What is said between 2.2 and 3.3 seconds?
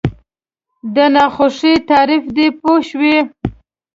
دی پوه شوې!.